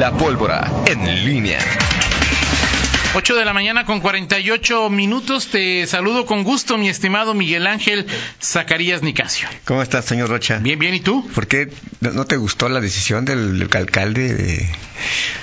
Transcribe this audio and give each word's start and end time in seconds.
La 0.00 0.16
pólvora 0.16 0.66
en 0.86 1.26
línea. 1.26 1.58
8 3.12 3.34
de 3.34 3.44
la 3.44 3.52
mañana 3.52 3.84
con 3.84 4.00
48 4.00 4.88
minutos. 4.88 5.48
Te 5.48 5.86
saludo 5.86 6.24
con 6.24 6.42
gusto, 6.42 6.78
mi 6.78 6.88
estimado 6.88 7.34
Miguel 7.34 7.66
Ángel 7.66 8.06
Zacarías 8.42 9.02
Nicasio. 9.02 9.46
¿Cómo 9.66 9.82
estás, 9.82 10.06
señor 10.06 10.30
Rocha? 10.30 10.56
Bien, 10.56 10.78
bien, 10.78 10.94
¿y 10.94 11.00
tú? 11.00 11.28
¿Por 11.34 11.48
qué 11.48 11.70
no 12.00 12.24
te 12.24 12.38
gustó 12.38 12.70
la 12.70 12.80
decisión 12.80 13.26
del, 13.26 13.68
alcalde 13.74 14.32
de, 14.32 14.70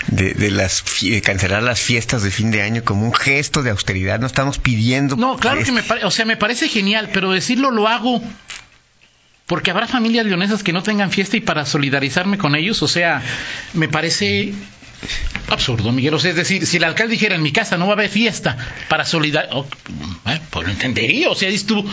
de, 0.08 0.34
de 0.34 0.50
las, 0.50 0.84
de 1.04 1.22
cancelar 1.22 1.62
las 1.62 1.80
fiestas 1.80 2.24
de 2.24 2.32
fin 2.32 2.50
de 2.50 2.64
año 2.64 2.84
como 2.84 3.06
un 3.06 3.14
gesto 3.14 3.62
de 3.62 3.70
austeridad? 3.70 4.20
No 4.20 4.26
estamos 4.26 4.58
pidiendo. 4.58 5.18
No, 5.18 5.38
claro 5.38 5.64
que 5.64 5.72
me, 5.72 5.84
o 6.04 6.10
sea, 6.10 6.26
me 6.26 6.36
parece 6.36 6.68
genial, 6.68 7.12
pero 7.14 7.30
decirlo 7.30 7.70
lo 7.70 7.88
hago 7.88 8.24
porque 9.48 9.72
habrá 9.72 9.88
familias 9.88 10.26
leonesas 10.26 10.62
que 10.62 10.74
no 10.74 10.84
tengan 10.84 11.10
fiesta 11.10 11.38
y 11.38 11.42
para 11.42 11.66
solidarizarme 11.66 12.38
con 12.38 12.56
ellos, 12.56 12.84
o 12.84 12.88
sea, 12.88 13.24
me 13.74 13.88
parece 13.88 14.54
absurdo, 15.50 15.92
Miguel. 15.92 16.14
O 16.14 16.20
sea, 16.20 16.32
es 16.32 16.38
decir, 16.38 16.66
si 16.66 16.78
el 16.78 16.84
alcalde 16.84 17.14
dijera 17.14 17.36
en 17.36 17.42
mi 17.42 17.54
casa 17.54 17.78
no 17.78 17.86
va 17.86 17.94
a 17.94 17.96
haber 17.96 18.10
fiesta 18.10 18.58
para 18.90 19.06
solidarizar, 19.06 19.58
oh, 19.58 19.66
eh, 20.28 20.40
pues 20.50 20.68
lo 20.68 20.74
entendería, 20.74 21.30
o 21.30 21.36
sea, 21.36 21.50
dices 21.50 21.66
tú, 21.66 21.86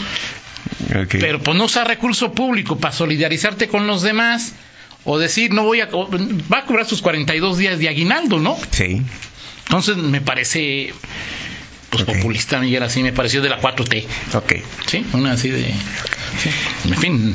pero 1.11 1.41
pues 1.41 1.57
no 1.57 1.65
usar 1.65 1.87
recurso 1.87 2.33
público 2.33 2.79
para 2.79 2.93
solidarizarte 2.93 3.69
con 3.69 3.87
los 3.87 4.03
demás, 4.03 4.55
o 5.05 5.19
decir, 5.19 5.53
no 5.53 5.63
voy 5.63 5.81
a, 5.81 5.87
va 5.87 6.59
a 6.59 6.65
cobrar 6.65 6.87
sus 6.87 7.03
42 7.03 7.59
días 7.59 7.79
de 7.79 7.89
aguinaldo, 7.89 8.41
¿no? 8.41 8.57
Sí. 8.71 9.03
Entonces 9.67 9.97
me 9.97 10.21
parece 10.21 10.93
pues 12.03 12.17
populista, 12.17 12.59
Miguel, 12.59 12.83
así 12.83 13.03
me 13.03 13.13
pareció 13.13 13.43
de 13.43 13.49
la 13.49 13.61
4T. 13.61 14.05
Ok. 14.35 14.53
Sí, 14.87 15.07
una 15.13 15.33
así 15.33 15.51
de... 15.51 15.75
En 16.85 16.97
fin, 16.97 17.35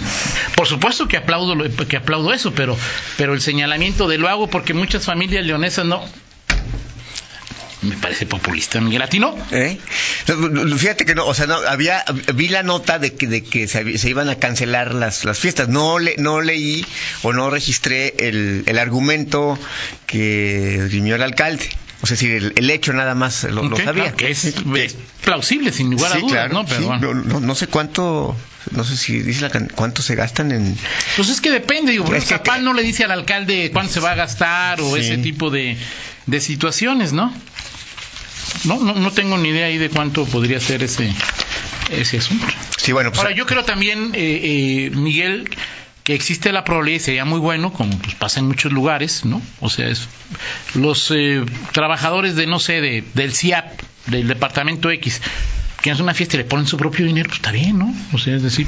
por 0.55 0.67
supuesto 0.67 1.07
que 1.07 1.17
aplaudo, 1.17 1.55
que 1.87 1.97
aplaudo 1.97 2.33
eso, 2.33 2.53
pero, 2.53 2.77
pero 3.17 3.33
el 3.33 3.41
señalamiento 3.41 4.07
de 4.07 4.17
lo 4.17 4.27
hago 4.27 4.47
porque 4.47 4.73
muchas 4.73 5.05
familias 5.05 5.45
leonesas 5.45 5.85
no, 5.85 6.03
me 7.81 7.95
parece 7.95 8.25
populista, 8.25 8.81
Miguel 8.81 8.99
Latino. 8.99 9.35
¿Eh? 9.51 9.77
Fíjate 10.77 11.05
que 11.05 11.15
no, 11.15 11.25
o 11.25 11.33
sea, 11.33 11.47
no, 11.47 11.55
había, 11.55 12.03
vi 12.33 12.49
la 12.49 12.63
nota 12.63 12.99
de 12.99 13.15
que, 13.15 13.27
de 13.27 13.43
que 13.43 13.67
se, 13.67 14.09
iban 14.09 14.29
a 14.29 14.35
cancelar 14.35 14.93
las, 14.93 15.23
las 15.23 15.39
fiestas. 15.39 15.69
No, 15.69 15.97
le, 15.97 16.15
no 16.17 16.41
leí 16.41 16.85
o 17.23 17.31
no 17.31 17.49
registré 17.49 18.15
el, 18.19 18.63
el 18.65 18.79
argumento 18.79 19.57
que 20.07 20.87
rimió 20.89 21.15
el 21.15 21.23
alcalde. 21.23 21.69
O 22.01 22.07
sea, 22.07 22.15
si 22.15 22.27
el, 22.31 22.69
hecho 22.69 22.93
nada 22.93 23.13
más 23.13 23.43
lo, 23.43 23.75
sabía. 23.75 24.13
que 24.13 24.31
es, 24.31 24.53
plausible, 25.23 25.73
sin 25.73 25.91
lugar 25.91 26.13
a 26.13 26.19
dudas, 26.19 26.51
¿no? 26.51 26.65
Pero 26.65 27.13
no, 27.13 27.55
sé 27.55 27.67
cuánto, 27.67 28.37
no 28.71 28.83
sé 28.85 28.95
si 28.95 29.19
dice 29.19 29.41
la, 29.41 29.67
cuánto 29.75 30.01
se 30.01 30.15
gastan 30.15 30.51
en... 30.53 30.77
Pues 31.17 31.27
es 31.29 31.41
que 31.41 31.51
depende, 31.51 31.91
digo, 31.91 32.05
porque 32.05 32.21
Zapal 32.21 32.63
no 32.63 32.73
le 32.73 32.83
dice 32.83 33.03
al 33.03 33.11
alcalde 33.11 33.69
cuánto 33.73 33.93
se 33.93 33.99
va 33.99 34.11
a 34.11 34.15
gastar 34.15 34.79
o 34.79 34.95
ese 34.95 35.17
tipo 35.17 35.49
de, 35.49 35.77
de 36.25 36.39
situaciones, 36.39 37.11
¿no? 37.11 37.33
¿no? 38.63 38.79
No, 38.79 38.93
no 38.93 39.11
tengo 39.11 39.37
ni 39.37 39.49
idea 39.49 39.67
ahí 39.67 39.77
de 39.77 39.89
cuánto 39.89 40.25
podría 40.25 40.61
ser 40.61 40.83
ese, 40.83 41.13
ese 41.91 42.17
asunto. 42.17 42.45
Sí, 42.77 42.93
bueno, 42.93 43.09
pues, 43.11 43.19
Ahora, 43.19 43.35
yo 43.35 43.45
creo 43.45 43.65
también, 43.65 44.11
eh, 44.13 44.39
eh, 44.43 44.89
Miguel, 44.95 45.49
existe 46.13 46.51
la 46.51 46.63
probabilidad, 46.63 47.03
sería 47.03 47.25
muy 47.25 47.39
bueno, 47.39 47.71
como 47.71 47.97
pues 47.99 48.15
pasa 48.15 48.39
en 48.39 48.47
muchos 48.47 48.71
lugares, 48.71 49.25
¿no? 49.25 49.41
O 49.59 49.69
sea, 49.69 49.87
es, 49.87 50.07
los 50.75 51.11
eh, 51.11 51.43
trabajadores 51.71 52.35
de, 52.35 52.47
no 52.47 52.59
sé, 52.59 52.81
de, 52.81 53.03
del 53.13 53.33
CIAP, 53.33 53.81
del 54.07 54.27
departamento 54.27 54.89
X, 54.91 55.21
que 55.81 55.91
hacen 55.91 56.03
una 56.03 56.13
fiesta 56.13 56.35
y 56.35 56.39
le 56.39 56.45
ponen 56.45 56.67
su 56.67 56.77
propio 56.77 57.05
dinero, 57.05 57.27
pues 57.27 57.39
está 57.39 57.51
bien, 57.51 57.79
¿no? 57.79 57.93
O 58.13 58.17
sea, 58.17 58.35
es 58.35 58.43
decir, 58.43 58.67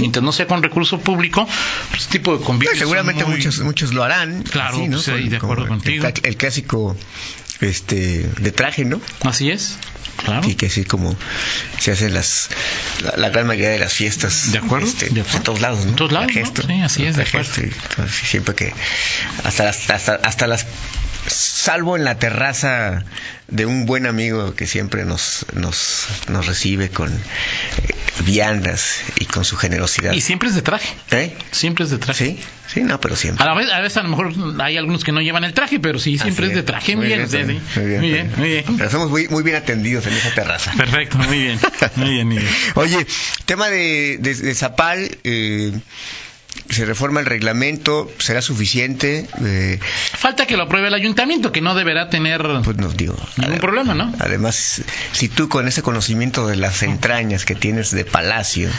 mientras 0.00 0.22
no 0.22 0.32
sea 0.32 0.46
con 0.46 0.62
recurso 0.62 1.00
público, 1.00 1.46
pues 1.90 2.02
este 2.02 2.18
tipo 2.18 2.36
de 2.36 2.44
convivio. 2.44 2.76
seguramente 2.76 3.24
muchos, 3.24 3.60
muchos 3.60 3.92
lo 3.92 4.02
harán. 4.04 4.42
Claro, 4.42 4.78
¿no? 4.78 5.00
Pues, 5.02 5.30
de 5.30 5.36
acuerdo 5.36 5.66
contigo. 5.66 6.06
el 6.22 6.36
clásico 6.36 6.96
este 7.60 8.28
de 8.40 8.52
traje, 8.52 8.84
¿no? 8.84 9.00
Así 9.22 9.50
es. 9.50 9.78
Claro. 10.24 10.48
Y 10.48 10.54
que 10.54 10.66
así 10.66 10.84
como 10.84 11.16
se 11.78 11.92
hacen 11.92 12.14
las 12.14 12.48
la, 13.16 13.30
gran 13.30 13.46
mayoría 13.46 13.70
de 13.70 13.78
las 13.78 13.92
fiestas 13.92 14.52
de 14.52 14.58
acuerdo, 14.58 14.86
este, 14.86 15.08
de 15.08 15.22
todos 15.22 15.60
lados, 15.60 15.84
¿no? 15.84 15.94
todos 15.94 16.12
lados, 16.12 16.30
sí, 16.32 16.80
así 16.80 17.06
es, 17.06 17.16
de 17.16 17.22
acuerdo. 17.22 17.50
siempre 18.08 18.54
que 18.54 18.72
hasta 19.42 19.64
las 19.64 19.90
hasta, 19.90 20.14
hasta 20.16 20.46
las 20.46 20.66
salvo 21.26 21.96
en 21.96 22.04
la 22.04 22.18
terraza 22.18 23.04
de 23.48 23.66
un 23.66 23.86
buen 23.86 24.06
amigo 24.06 24.54
que 24.54 24.66
siempre 24.66 25.04
nos, 25.04 25.46
nos, 25.54 26.06
nos 26.28 26.46
recibe 26.46 26.88
con 26.88 27.12
eh, 27.12 27.18
viandas 28.24 29.02
y 29.18 29.26
con 29.26 29.44
su 29.44 29.56
generosidad. 29.56 30.12
Y 30.12 30.20
siempre 30.20 30.48
es 30.48 30.54
de 30.54 30.62
traje. 30.62 30.88
¿Eh? 31.10 31.36
Siempre 31.50 31.84
es 31.84 31.90
de 31.90 31.98
traje. 31.98 32.24
Sí, 32.24 32.40
sí, 32.66 32.80
no, 32.80 33.00
pero 33.00 33.14
siempre. 33.14 33.44
A, 33.44 33.48
la 33.48 33.54
vez, 33.54 33.70
a 33.70 33.80
veces 33.80 33.98
a 33.98 34.02
lo 34.02 34.08
mejor 34.08 34.32
hay 34.60 34.76
algunos 34.76 35.04
que 35.04 35.12
no 35.12 35.20
llevan 35.20 35.44
el 35.44 35.52
traje, 35.52 35.78
pero 35.80 35.98
sí, 35.98 36.18
siempre 36.18 36.46
es 36.46 36.54
de 36.54 36.62
traje. 36.62 36.96
Muy, 36.96 37.06
bien, 37.06 37.20
muy, 37.20 37.84
bien, 37.84 38.32
muy 38.36 38.48
bien, 38.48 38.64
Pero 38.78 38.90
somos 38.90 39.10
muy, 39.10 39.28
muy 39.28 39.42
bien 39.42 39.56
atendidos 39.56 40.06
en 40.06 40.14
esa 40.14 40.34
terraza. 40.34 40.72
Perfecto, 40.76 41.18
muy 41.18 41.38
bien. 41.38 41.58
Muy 41.96 42.10
bien, 42.10 42.28
muy 42.28 42.38
bien. 42.38 42.52
Oye, 42.74 43.06
tema 43.44 43.68
de, 43.68 44.18
de, 44.18 44.34
de 44.34 44.54
Zapal, 44.54 45.18
eh, 45.24 45.72
se 46.70 46.84
reforma 46.84 47.20
el 47.20 47.26
reglamento, 47.26 48.10
será 48.18 48.42
suficiente. 48.42 49.26
Eh, 49.44 49.78
Falta 50.22 50.46
que 50.46 50.56
lo 50.56 50.62
apruebe 50.62 50.86
el 50.86 50.94
ayuntamiento, 50.94 51.50
que 51.50 51.60
no 51.60 51.74
deberá 51.74 52.08
tener 52.08 52.42
pues 52.62 52.76
no, 52.76 52.88
digo, 52.90 53.16
ningún 53.38 53.58
problema, 53.58 53.92
¿no? 53.92 54.12
Además, 54.20 54.80
si 55.10 55.28
tú 55.28 55.48
con 55.48 55.66
ese 55.66 55.82
conocimiento 55.82 56.46
de 56.46 56.54
las 56.54 56.84
entrañas 56.84 57.44
que 57.44 57.56
tienes 57.56 57.90
de 57.90 58.04
Palacio 58.04 58.70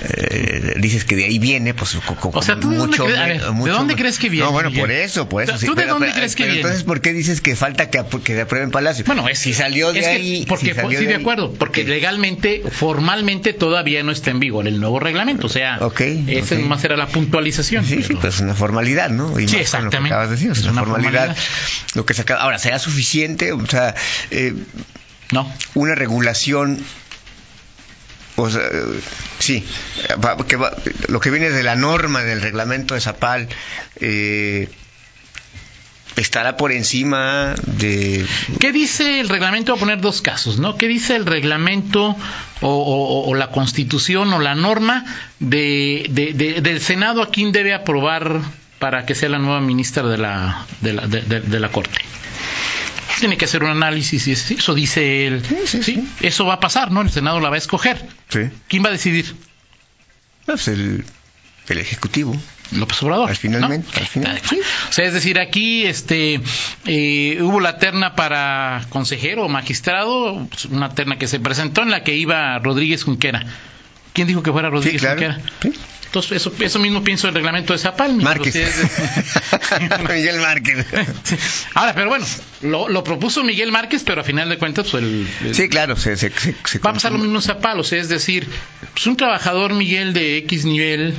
eh, 0.00 0.74
dices 0.78 1.04
que 1.04 1.14
de 1.16 1.26
ahí 1.26 1.38
viene, 1.38 1.74
pues 1.74 1.94
o 1.96 2.42
sea, 2.42 2.58
¿tú 2.58 2.70
de 2.70 2.78
dónde, 2.78 2.96
crees, 2.96 3.42
¿de 3.42 3.70
dónde 3.70 3.94
crees 3.94 4.18
que 4.18 4.30
viene? 4.30 4.46
No, 4.46 4.52
bueno, 4.52 4.72
por 4.72 4.90
eso, 4.90 5.28
por 5.28 5.42
eso. 5.42 5.58
¿Tú 5.66 5.74
de 5.74 5.84
dónde 5.84 6.12
crees 6.14 6.34
que 6.34 6.44
viene? 6.44 6.60
Entonces, 6.60 6.82
¿por 6.82 7.02
qué 7.02 7.12
dices 7.12 7.42
que 7.42 7.56
falta 7.56 7.90
que, 7.90 8.02
que 8.24 8.40
aprueben 8.40 8.70
Palacio? 8.70 9.04
Bueno, 9.06 9.28
es, 9.28 9.38
si 9.38 9.52
salió 9.52 9.92
de 9.92 10.06
ahí. 10.06 10.46
porque, 10.48 10.74
sí, 10.74 11.04
de, 11.04 11.14
acuerdo, 11.14 11.52
porque 11.52 11.84
legalmente, 11.84 12.62
formalmente 12.70 13.52
todavía 13.52 14.02
no 14.02 14.12
está 14.12 14.30
en 14.30 14.40
vigor 14.40 14.66
el 14.66 14.80
nuevo 14.80 14.98
reglamento, 14.98 15.46
o 15.46 15.50
sea, 15.50 15.76
okay, 15.82 16.24
ese 16.28 16.56
más 16.56 16.82
era 16.84 16.96
la 16.96 17.06
puntualización. 17.06 17.84
Sí, 17.84 18.02
sí, 18.02 18.14
pues 18.14 18.40
una 18.40 18.54
formalidad, 18.54 19.10
¿no? 19.10 19.38
Y 19.38 19.46
sí, 19.46 19.56
exactamente. 19.56 20.16
Que 20.16 20.22
de 20.22 20.28
decir, 20.28 20.50
es 20.52 20.64
una, 20.64 20.72
formalidad, 20.72 20.85
Lo 21.94 22.06
que 22.06 22.14
se 22.14 22.22
acaba... 22.22 22.42
Ahora, 22.42 22.58
¿será 22.58 22.78
suficiente? 22.78 23.52
O 23.52 23.66
sea, 23.66 23.94
eh, 24.30 24.54
no. 25.32 25.52
Una 25.74 25.94
regulación 25.94 26.84
o 28.36 28.50
sea, 28.50 28.62
sí, 29.38 29.64
que 30.46 30.58
lo 31.08 31.20
que 31.20 31.30
viene 31.30 31.50
de 31.50 31.62
la 31.62 31.74
norma 31.74 32.22
del 32.22 32.42
reglamento 32.42 32.94
de 32.94 33.00
Zapal 33.00 33.48
eh, 33.96 34.68
estará 36.16 36.58
por 36.58 36.70
encima 36.70 37.54
de... 37.66 38.26
¿Qué 38.60 38.72
dice 38.72 39.20
el 39.20 39.30
reglamento? 39.30 39.72
Voy 39.72 39.78
a 39.78 39.80
poner 39.80 40.00
dos 40.02 40.20
casos, 40.20 40.58
¿no? 40.58 40.76
¿Qué 40.76 40.86
dice 40.86 41.16
el 41.16 41.24
reglamento 41.24 42.14
o, 42.60 43.34
la 43.34 43.50
constitución 43.50 44.32
o 44.34 44.38
la 44.38 44.54
norma 44.54 45.04
de, 45.40 46.06
del 46.62 46.80
Senado 46.82 47.22
a 47.22 47.30
quién 47.30 47.52
debe 47.52 47.72
aprobar 47.72 48.40
para 48.90 49.04
que 49.04 49.16
sea 49.16 49.28
la 49.28 49.40
nueva 49.40 49.60
ministra 49.60 50.04
de 50.04 50.16
la, 50.16 50.64
de 50.80 50.92
la, 50.92 51.08
de, 51.08 51.58
la 51.58 51.68
Corte? 51.70 51.98
Tiene 53.18 53.36
que 53.36 53.46
hacer 53.46 53.64
un 53.64 53.70
análisis 53.70 54.28
y 54.28 54.32
eso 54.32 54.74
dice 54.74 55.26
él. 55.26 55.42
Sí, 55.64 55.82
sí, 55.82 56.08
Eso 56.20 56.46
va 56.46 56.54
a 56.54 56.60
pasar, 56.60 56.92
¿no? 56.92 57.00
El 57.00 57.10
Senado 57.10 57.40
la 57.40 57.48
va 57.48 57.56
a 57.56 57.58
escoger. 57.58 58.06
¿Quién 58.68 58.84
va 58.84 58.90
a 58.90 58.92
decidir? 58.92 59.34
Pues 60.44 60.68
el, 60.68 61.04
el 61.68 61.78
Ejecutivo. 61.78 62.40
López 62.70 63.02
Obrador. 63.02 63.30
Al 63.30 63.36
finalmente, 63.36 63.88
O 64.88 64.92
sea, 64.92 65.04
es 65.04 65.12
decir, 65.12 65.40
aquí 65.40 65.84
este 65.84 66.40
eh, 66.84 67.38
hubo 67.40 67.58
la 67.58 67.78
terna 67.78 68.14
para 68.14 68.86
consejero 68.88 69.46
o 69.46 69.48
magistrado, 69.48 70.46
una 70.70 70.90
terna 70.90 71.18
que 71.18 71.26
se 71.26 71.40
presentó 71.40 71.82
en 71.82 71.90
la 71.90 72.04
que 72.04 72.14
iba 72.14 72.56
Rodríguez 72.60 73.02
Junquera. 73.02 73.44
¿Quién 74.12 74.28
dijo 74.28 74.44
que 74.44 74.52
fuera 74.52 74.70
Rodríguez 74.70 75.04
Junquera? 75.04 75.40
Entonces, 76.06 76.32
eso, 76.32 76.52
eso 76.60 76.78
mismo 76.78 77.04
pienso 77.04 77.26
del 77.26 77.34
reglamento 77.34 77.72
de 77.72 77.78
Zapal. 77.78 78.14
Márquez. 78.14 78.54
Miguel 80.08 80.40
Márquez. 80.40 80.86
Ahora, 81.74 81.94
pero 81.94 82.08
bueno, 82.08 82.26
lo, 82.62 83.04
propuso 83.04 83.44
Miguel 83.44 83.72
Márquez, 83.72 84.02
pero 84.04 84.20
a 84.20 84.24
final 84.24 84.48
de 84.48 84.58
cuentas, 84.58 84.88
pues 84.90 85.02
el. 85.02 85.28
sí, 85.52 85.68
claro, 85.68 85.96
se, 85.96 86.16
se, 86.16 86.30
va 86.78 86.90
a 86.90 86.94
pasar 86.94 87.12
lo 87.12 87.18
mismo 87.18 87.36
en 87.36 87.42
Zapal, 87.42 87.78
o 87.80 87.84
sea, 87.84 88.00
es 88.00 88.08
decir, 88.08 88.48
pues 88.94 89.06
un 89.06 89.16
trabajador, 89.16 89.74
Miguel, 89.74 90.12
de 90.12 90.38
X 90.38 90.64
nivel, 90.64 91.14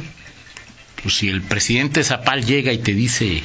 pues 1.01 1.15
si 1.15 1.29
el 1.29 1.41
presidente 1.41 2.03
Zapal 2.03 2.45
llega 2.45 2.71
y 2.73 2.79
te 2.79 2.93
dice 2.93 3.43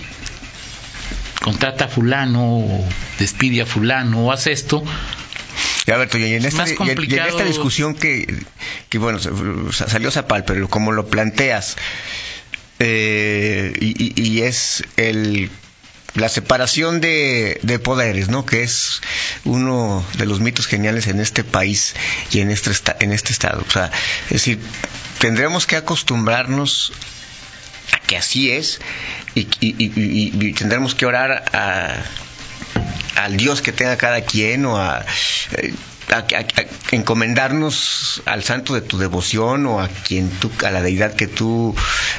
contrata 1.42 1.86
a 1.86 1.88
fulano, 1.88 2.58
o 2.58 2.88
despide 3.18 3.62
a 3.62 3.66
fulano, 3.66 4.26
o 4.26 4.32
haz 4.32 4.46
esto, 4.46 4.82
ya, 5.86 5.94
Alberto, 5.94 6.18
y 6.18 6.34
en, 6.34 6.44
esta, 6.44 6.64
discusión 6.64 7.94
que, 7.94 8.44
que, 8.88 8.98
bueno, 8.98 9.18
salió 9.72 10.10
Zapal, 10.10 10.44
pero 10.44 10.68
como 10.68 10.92
lo 10.92 11.08
planteas, 11.08 11.76
eh, 12.78 13.72
y, 13.80 14.42
es 14.42 14.84
el 14.96 15.50
la 16.14 16.28
separación 16.28 17.00
de, 17.00 17.58
de, 17.62 17.78
poderes, 17.78 18.28
¿no? 18.28 18.44
Que 18.44 18.62
es 18.62 19.00
uno 19.44 20.04
de 20.18 20.26
los 20.26 20.40
mitos 20.40 20.66
geniales 20.66 21.06
en 21.06 21.20
este 21.20 21.42
país 21.42 21.94
y 22.30 22.40
en 22.40 22.50
este, 22.50 22.70
en 23.00 23.12
este 23.12 23.32
estado. 23.32 23.64
O 23.66 23.70
sea, 23.70 23.90
es 24.26 24.32
decir, 24.32 24.58
tendremos 25.18 25.66
que 25.66 25.76
acostumbrarnos 25.76 26.92
que 28.06 28.16
así 28.16 28.50
es 28.50 28.80
y, 29.34 30.52
tendremos 30.52 30.94
que 30.94 31.06
orar 31.06 31.44
al 33.16 33.36
Dios 33.36 33.62
que 33.62 33.72
tenga 33.72 33.96
cada 33.96 34.22
quien 34.22 34.64
o 34.66 34.78
a, 34.78 35.04
eh, 35.52 35.74
encomendarnos 36.90 38.22
al 38.26 38.42
santo 38.44 38.74
de 38.74 38.82
tu 38.82 38.98
devoción 38.98 39.66
o 39.66 39.80
a 39.80 39.88
quien 39.88 40.30
tú, 40.30 40.50
a 40.64 40.70
la 40.70 40.82
deidad 40.82 41.14
que 41.14 41.26
tú 41.26 41.74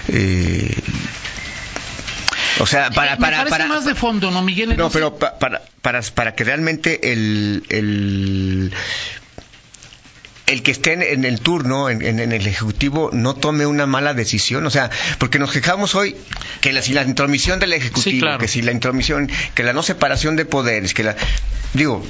eh, 0.08 0.76
o 2.60 2.66
sea, 2.68 2.90
para, 2.92 3.18
para, 3.18 3.46
para, 3.46 3.68
más 3.68 3.86
de 3.86 3.96
fondo, 3.96 4.30
¿no, 4.32 4.42
Miguel? 4.42 4.78
No, 4.78 4.90
pero 4.90 5.16
para, 5.16 5.62
para, 5.82 6.02
para 6.02 6.36
que 6.36 6.44
realmente 6.44 7.12
el, 7.12 7.64
el, 7.70 8.72
el 10.48 10.62
que 10.62 10.72
esté 10.72 11.14
en, 11.14 11.26
el 11.26 11.40
turno, 11.40 11.90
en, 11.90 12.20
el 12.20 12.48
Ejecutivo, 12.48 13.10
no 13.14 13.34
tome 13.36 13.66
una 13.66 13.86
mala 13.86 14.14
decisión. 14.14 14.66
O 14.66 14.70
sea, 14.70 14.90
porque 15.18 15.40
nos 15.40 15.52
quejamos 15.52 15.96
hoy 15.96 16.16
que 16.62 16.74
la, 16.74 16.82
si 16.82 16.94
la 16.94 17.04
intromisión 17.04 17.60
del 17.60 17.74
Ejecutivo, 17.74 18.38
que 18.38 18.48
si 18.48 18.62
la 18.62 18.72
intromisión, 18.72 19.32
que 19.56 19.64
la 19.64 19.74
no 19.74 19.84
separación 19.84 20.36
de 20.36 20.46
poderes, 20.46 20.94
que 20.94 21.04
la. 21.04 21.16
Digo, 21.74 22.06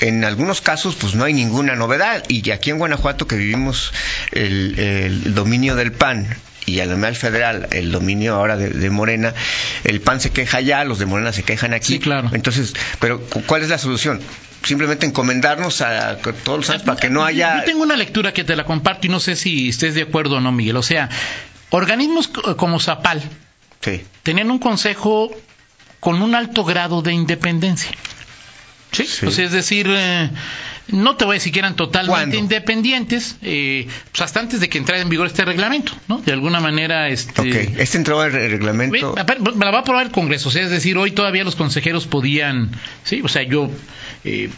en 0.00 0.24
algunos 0.24 0.60
casos 0.60 0.96
pues 0.96 1.14
no 1.14 1.24
hay 1.24 1.32
ninguna 1.32 1.76
novedad 1.76 2.24
y 2.28 2.50
aquí 2.50 2.70
en 2.70 2.78
Guanajuato 2.78 3.26
que 3.26 3.36
vivimos 3.36 3.92
el, 4.32 4.78
el 4.78 5.34
dominio 5.34 5.76
del 5.76 5.92
PAN 5.92 6.26
y 6.66 6.80
al 6.80 6.88
nivel 6.90 7.16
federal 7.16 7.68
el 7.70 7.92
dominio 7.92 8.34
ahora 8.34 8.56
de, 8.56 8.90
Morena, 8.90 9.34
el 9.84 10.00
PAN 10.00 10.20
se 10.20 10.30
queja 10.30 10.58
allá, 10.58 10.84
los 10.84 10.98
de 10.98 11.06
Morena 11.06 11.32
se 11.32 11.42
quejan 11.42 11.74
aquí. 11.74 11.94
Sí, 11.94 11.98
claro. 11.98 12.30
Entonces, 12.32 12.74
pero 13.00 13.20
¿cuál 13.46 13.62
es 13.62 13.68
la 13.68 13.78
solución? 13.78 14.20
Simplemente 14.64 15.06
encomendarnos 15.06 15.80
a 15.80 16.18
todos 16.18 16.58
los 16.58 16.70
años 16.70 16.82
para 16.82 16.98
que 17.00 17.10
no 17.10 17.24
haya... 17.24 17.58
Yo 17.58 17.64
tengo 17.64 17.82
una 17.82 17.96
lectura 17.96 18.32
que 18.32 18.44
te 18.44 18.54
la 18.54 18.64
comparto 18.64 19.06
y 19.06 19.10
no 19.10 19.20
sé 19.20 19.36
si 19.36 19.68
estés 19.68 19.94
de 19.94 20.02
acuerdo 20.02 20.36
o 20.36 20.40
no, 20.40 20.52
Miguel. 20.52 20.76
O 20.76 20.82
sea, 20.82 21.08
organismos 21.70 22.28
como 22.28 22.78
Zapal 22.78 23.22
sí. 23.80 24.02
tenían 24.22 24.50
un 24.50 24.58
consejo 24.58 25.30
con 26.00 26.22
un 26.22 26.34
alto 26.34 26.64
grado 26.64 27.02
de 27.02 27.12
independencia. 27.12 27.92
Sí, 28.92 29.06
Pues 29.22 29.38
es 29.38 29.52
decir, 29.52 29.86
eh, 29.88 30.30
no 30.88 31.16
te 31.16 31.24
voy 31.24 31.34
a 31.34 31.38
decir 31.38 31.52
que 31.52 31.60
eran 31.60 31.76
totalmente 31.76 32.36
independientes, 32.36 33.36
eh, 33.40 33.88
pues 34.10 34.20
hasta 34.20 34.40
antes 34.40 34.60
de 34.60 34.68
que 34.68 34.76
entrara 34.78 35.00
en 35.00 35.08
vigor 35.08 35.26
este 35.26 35.44
reglamento, 35.44 35.92
¿no? 36.08 36.18
De 36.18 36.32
alguna 36.32 36.60
manera, 36.60 37.08
este... 37.08 37.40
Ok, 37.40 37.78
este 37.78 37.96
entró 37.96 38.22
el 38.22 38.32
reglamento... 38.32 39.14
Me 39.54 39.64
la 39.64 39.70
va 39.70 39.78
a 39.78 39.80
aprobar 39.80 40.06
el 40.06 40.12
Congreso, 40.12 40.50
o 40.50 40.52
sea, 40.52 40.62
es 40.62 40.70
decir, 40.70 40.98
hoy 40.98 41.12
todavía 41.12 41.42
los 41.42 41.56
consejeros 41.56 42.06
podían, 42.06 42.70
sí, 43.04 43.22
o 43.24 43.28
sea, 43.28 43.42
yo 43.42 43.70
eh, 44.24 44.50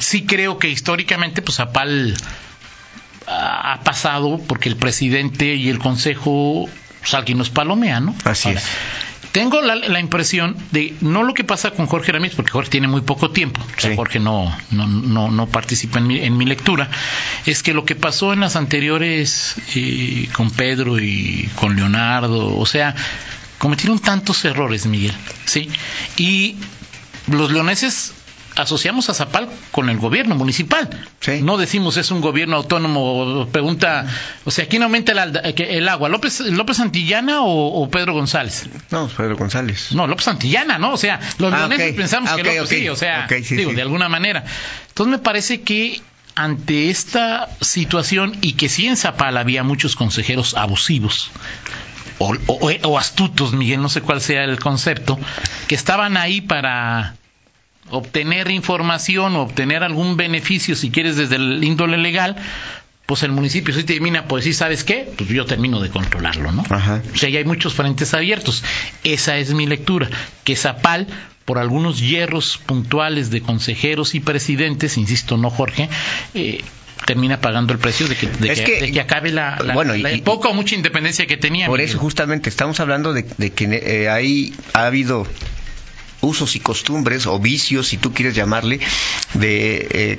sí 0.00 0.26
creo 0.26 0.58
que 0.58 0.68
históricamente, 0.68 1.40
pues 1.40 1.60
Apal 1.60 2.14
ha 3.26 3.80
pasado 3.84 4.40
porque 4.46 4.68
el 4.68 4.76
presidente 4.76 5.54
y 5.54 5.68
el 5.68 5.78
consejo, 5.78 6.68
pues 7.00 7.14
alguien 7.14 7.38
nos 7.38 7.48
palomea, 7.48 8.00
¿no? 8.00 8.14
Así 8.24 8.50
es. 8.50 8.64
Tengo 9.32 9.60
la, 9.60 10.00
impresión 10.00 10.56
de 10.72 10.94
no 11.00 11.22
lo 11.22 11.34
que 11.34 11.44
pasa 11.44 11.70
con 11.70 11.86
Jorge 11.86 12.10
Ramírez, 12.10 12.34
porque 12.34 12.50
Jorge 12.50 12.70
tiene 12.70 12.88
muy 12.88 13.02
poco 13.02 13.30
tiempo, 13.30 13.60
o 13.60 13.80
sea, 13.80 13.94
Jorge 13.94 14.18
no, 14.18 14.52
no, 14.72 14.86
no, 14.88 15.30
no 15.30 15.46
participa 15.46 16.00
en 16.00 16.06
mi, 16.08 16.18
en 16.18 16.36
mi, 16.36 16.46
lectura, 16.46 16.90
es 17.46 17.62
que 17.62 17.72
lo 17.72 17.84
que 17.84 17.94
pasó 17.94 18.32
en 18.32 18.40
las 18.40 18.56
anteriores 18.56 19.54
eh, 19.76 20.28
con 20.32 20.50
Pedro 20.50 20.98
y 20.98 21.48
con 21.54 21.76
Leonardo, 21.76 22.58
o 22.58 22.66
sea, 22.66 22.96
cometieron 23.58 24.00
tantos 24.00 24.44
errores, 24.44 24.86
Miguel, 24.86 25.14
¿sí? 25.44 25.68
Y 26.16 26.56
los 27.28 27.52
leoneses 27.52 28.14
asociamos 28.56 29.08
a 29.08 29.14
Zapal 29.14 29.48
con 29.70 29.88
el 29.90 29.98
gobierno 29.98 30.34
municipal. 30.34 30.88
No 31.42 31.56
decimos 31.56 31.96
es 31.96 32.10
un 32.10 32.20
gobierno 32.20 32.56
autónomo. 32.56 33.48
Pregunta, 33.50 34.06
o 34.44 34.50
sea, 34.50 34.66
¿quién 34.66 34.82
aumenta 34.82 35.12
el, 35.12 35.88
agua? 35.88 36.08
¿López, 36.08 36.40
López 36.40 36.78
Santillana 36.78 37.42
o, 37.42 37.88
Pedro 37.90 38.12
González? 38.14 38.68
No, 38.90 39.08
Pedro 39.08 39.36
González. 39.36 39.92
No, 39.92 40.06
López 40.06 40.24
Santillana, 40.24 40.78
¿no? 40.78 40.92
O 40.92 40.96
sea, 40.96 41.20
los 41.38 41.52
ah, 41.52 41.68
pensamos 41.96 42.30
que 42.32 42.42
López 42.42 42.68
sí, 42.68 42.88
o 42.88 42.96
sea, 42.96 43.26
digo, 43.26 43.72
de 43.72 43.82
alguna 43.82 44.08
manera. 44.08 44.44
Entonces 44.88 45.10
me 45.10 45.18
parece 45.18 45.62
que 45.62 46.00
ante 46.34 46.90
esta 46.90 47.48
situación 47.60 48.36
y 48.40 48.54
que 48.54 48.68
sí 48.68 48.86
en 48.86 48.96
Zapal 48.96 49.36
había 49.36 49.62
muchos 49.62 49.96
consejeros 49.96 50.54
abusivos, 50.54 51.30
o, 52.18 52.34
o, 52.46 52.98
astutos, 52.98 53.54
Miguel, 53.54 53.80
no 53.80 53.88
sé 53.88 54.02
cuál 54.02 54.20
sea 54.20 54.44
el 54.44 54.58
concepto, 54.58 55.18
que 55.68 55.74
estaban 55.74 56.18
ahí 56.18 56.42
para 56.42 57.14
obtener 57.90 58.50
información 58.50 59.36
o 59.36 59.42
obtener 59.42 59.82
algún 59.82 60.16
beneficio, 60.16 60.76
si 60.76 60.90
quieres, 60.90 61.16
desde 61.16 61.36
el 61.36 61.62
índole 61.62 61.98
legal, 61.98 62.36
pues 63.06 63.24
el 63.24 63.32
municipio 63.32 63.74
si 63.74 63.82
termina 63.82 64.26
pues 64.26 64.44
sí, 64.44 64.52
¿sabes 64.52 64.84
qué? 64.84 65.10
Pues 65.16 65.28
yo 65.30 65.44
termino 65.44 65.80
de 65.80 65.90
controlarlo, 65.90 66.52
¿no? 66.52 66.62
O 66.62 67.16
sea, 67.16 67.28
ya 67.28 67.40
hay 67.40 67.44
muchos 67.44 67.74
frentes 67.74 68.14
abiertos. 68.14 68.62
Esa 69.02 69.36
es 69.38 69.52
mi 69.52 69.66
lectura, 69.66 70.08
que 70.44 70.54
Zapal, 70.54 71.08
por 71.44 71.58
algunos 71.58 71.98
hierros 71.98 72.58
puntuales 72.58 73.30
de 73.30 73.40
consejeros 73.40 74.14
y 74.14 74.20
presidentes, 74.20 74.96
insisto, 74.96 75.36
no 75.36 75.50
Jorge, 75.50 75.88
eh, 76.34 76.62
termina 77.04 77.40
pagando 77.40 77.72
el 77.72 77.80
precio 77.80 78.06
de 78.06 78.14
que, 78.14 78.28
de 78.28 78.92
que, 78.92 79.00
acabe 79.00 79.32
la, 79.32 79.58
bueno, 79.74 79.94
poca 80.22 80.48
o 80.48 80.54
mucha 80.54 80.76
independencia 80.76 81.26
que 81.26 81.36
tenía. 81.36 81.66
Por 81.66 81.80
eso 81.80 81.98
justamente 81.98 82.48
estamos 82.48 82.78
hablando 82.78 83.12
de, 83.12 83.24
que 83.24 83.64
eh, 83.64 84.08
ahí 84.08 84.54
ha 84.72 84.86
habido 84.86 85.26
usos 86.20 86.56
y 86.56 86.60
costumbres 86.60 87.26
o 87.26 87.38
vicios, 87.38 87.88
si 87.88 87.96
tú 87.96 88.12
quieres 88.12 88.34
llamarle, 88.34 88.80
de 89.34 89.88
eh, 89.90 90.18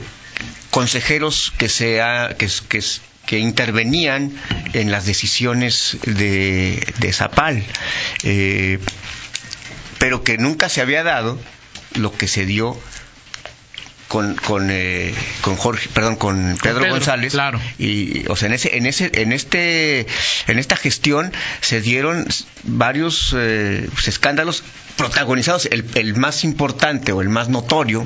consejeros 0.69 1.53
que, 1.57 1.69
sea, 1.69 2.36
que, 2.38 3.39
intervenían 3.39 4.31
en 4.74 4.92
las 4.92 5.06
decisiones 5.06 5.98
de, 6.06 6.86
de 7.00 7.13
Zapal, 7.13 7.63
eh, 8.24 8.80
pero 10.00 10.24
que 10.24 10.38
nunca 10.38 10.68
se 10.68 10.81
había 10.81 11.03
dado 11.03 11.39
lo 11.95 12.12
que 12.12 12.27
se 12.27 12.45
dio 12.45 12.77
con 14.12 14.36
con, 14.36 14.68
eh, 14.69 15.13
con 15.40 15.56
Jorge 15.56 15.88
perdón 15.94 16.18
con 16.18 16.58
Pedro, 16.62 16.90
González 16.90 17.31
claro. 17.31 17.62
y 17.80 18.28
o 18.28 18.36
sea 18.36 18.48
en 18.48 18.54
ese 18.56 18.75
en 18.75 18.86
ese 18.86 19.10
en 19.13 19.31
este 19.31 20.06
en 20.48 20.60
esta 20.60 20.75
gestión 20.75 21.31
se 21.62 21.80
dieron 21.80 22.28
varios 22.63 23.34
eh, 23.38 23.88
escándalos 24.06 24.66
protagonizados 24.98 25.66
el, 25.68 25.86
el 25.96 26.18
más 26.18 26.44
importante 26.44 27.13
o 27.13 27.22
el 27.22 27.30
más 27.30 27.48
notorio 27.48 28.06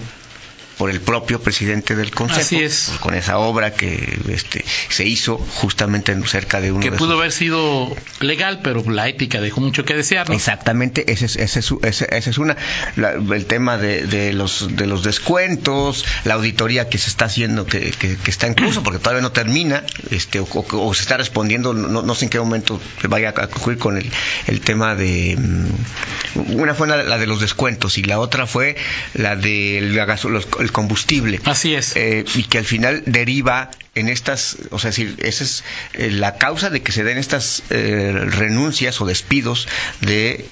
por 0.77 0.89
el 0.89 1.01
propio 1.01 1.42
presidente 1.42 1.95
del 1.95 2.12
Consejo. 2.12 2.42
Así 2.42 2.62
es. 2.62 2.92
Con 3.00 3.13
esa 3.13 3.38
obra 3.38 3.74
que 3.74 4.19
este, 4.30 4.63
se 4.89 5.06
hizo 5.06 5.38
justamente 5.38 6.16
cerca 6.27 6.62
de 6.62 6.72
uno 6.72 6.81
que 6.81 6.92
pudo 6.92 7.18
haber 7.18 7.31
sido 7.31 7.95
legal, 8.19 8.60
pero 8.63 8.83
la 8.89 9.07
ética 9.07 9.42
dejó 9.42 9.62
mucho 9.62 9.86
que 9.86 9.95
desear. 9.95 10.31
Exactamente, 10.31 11.12
ese 11.12 11.25
es, 11.25 11.36
ese 11.36 11.60
ese, 11.81 12.30
es 12.30 12.38
una. 12.38 12.56
el 12.95 13.45
tema 13.45 13.77
de, 13.77 14.34
los, 14.34 14.75
de 14.75 14.88
los 14.88 15.03
descuentos, 15.03 16.05
la 16.24 16.36
auditoría 16.36 16.89
que 16.89 16.98
se 16.98 17.10
está 17.10 17.25
haciendo, 17.25 17.65
que, 17.65 17.91
que, 17.91 18.17
está 18.27 18.48
en 18.48 18.53
curso, 18.53 18.84
porque 18.84 19.00
todavía 19.00 19.22
no 19.22 19.32
termina, 19.32 19.84
este, 20.12 20.39
o, 20.39 20.94
se 20.94 21.01
está 21.01 21.17
respondiendo, 21.17 21.74
no, 21.74 22.15
sé 22.15 22.25
en 22.25 22.29
qué 22.29 22.39
momento 22.39 22.79
se 23.01 23.08
vaya 23.08 23.29
a 23.29 23.48
concluir 23.48 23.79
con 23.79 23.98
el, 23.98 24.10
el 24.48 24.62
tema 24.62 24.96
de. 24.96 25.38
Mm, 25.38 26.60
una 26.60 26.74
fue 26.74 26.88
la, 26.88 27.17
de 27.17 27.27
los 27.27 27.41
descuentos 27.41 27.98
y 27.98 28.03
la 28.03 28.20
otra 28.20 28.48
fue 28.48 28.75
la 29.13 29.36
de 29.36 29.79
los, 29.82 30.48
el 30.65 30.72
combustible. 30.72 31.39
Así 31.45 31.74
es. 31.74 31.95
Eh, 31.95 32.25
y 32.36 32.43
que 32.43 32.57
al 32.57 32.65
final 32.65 33.03
deriva 33.05 33.72
en 33.93 34.10
estas, 34.10 34.57
o 34.72 34.79
sea, 34.79 34.89
decir, 34.89 35.15
esa 35.19 35.43
es 35.45 35.63
eh, 35.93 36.12
la 36.12 36.38
causa 36.38 36.69
de 36.69 36.81
que 36.81 36.91
se 36.91 37.03
den 37.03 37.17
estas 37.17 37.63
eh, 37.69 38.12
renuncias 38.13 39.00
o 39.00 39.05
despidos 39.05 39.67
de 40.01 40.45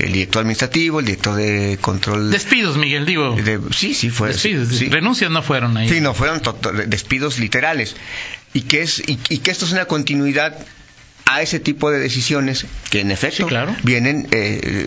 el 0.00 0.12
director 0.12 0.40
administrativo, 0.40 1.00
el 1.00 1.06
director 1.06 1.34
de 1.34 1.78
control. 1.80 2.30
Despidos, 2.30 2.76
Miguel, 2.76 3.06
digo. 3.06 3.36
sí, 3.72 3.94
sí, 3.94 4.10
fue. 4.10 4.28
Despidos, 4.28 4.78
renuncias 4.90 5.30
no 5.30 5.42
fueron 5.42 5.76
ahí. 5.76 5.88
Sí, 5.88 6.00
no, 6.00 6.12
fueron 6.12 6.42
despidos 6.86 7.38
literales. 7.38 7.96
Y 8.52 8.62
que, 8.62 8.82
es, 8.82 9.02
y, 9.06 9.16
que 9.16 9.50
esto 9.50 9.64
es 9.64 9.72
una 9.72 9.86
continuidad 9.86 10.58
a 11.24 11.40
ese 11.40 11.60
tipo 11.60 11.90
de 11.90 12.00
decisiones 12.00 12.66
que 12.90 13.00
en 13.00 13.12
efecto 13.12 13.48
vienen 13.84 14.26
eh, 14.32 14.86